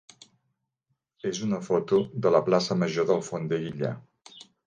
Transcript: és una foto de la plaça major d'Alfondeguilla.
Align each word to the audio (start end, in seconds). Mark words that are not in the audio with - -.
és 1.31 1.41
una 1.47 1.59
foto 1.67 2.01
de 2.27 2.33
la 2.37 2.41
plaça 2.49 2.79
major 2.85 3.09
d'Alfondeguilla. 3.13 3.95